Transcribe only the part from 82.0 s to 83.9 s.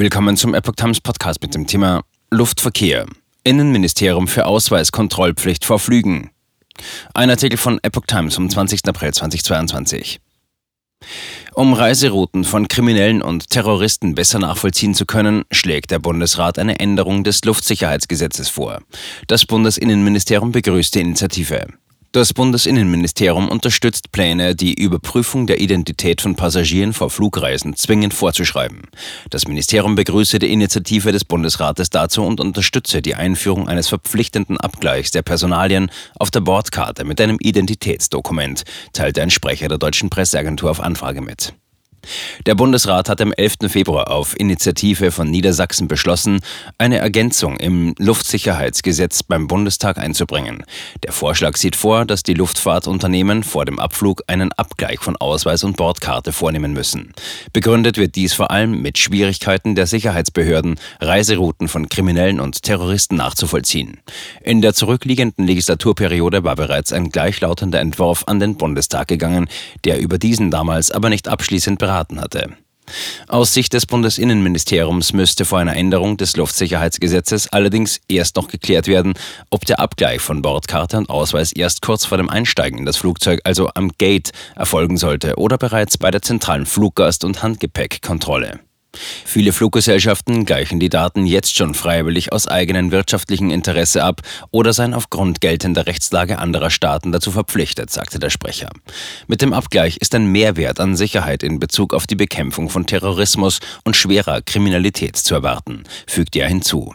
vor dem Einsteigen in das Flugzeug, also am